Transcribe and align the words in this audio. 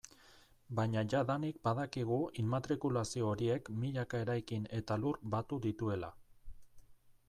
Baina 0.77 1.03
jadanik 1.13 1.59
badakigu 1.67 2.17
immatrikulazio 2.45 3.29
horiek 3.35 3.71
milaka 3.83 4.23
eraikin 4.27 4.69
eta 4.83 5.01
lur 5.05 5.25
batu 5.37 5.65
dituela. 5.69 6.15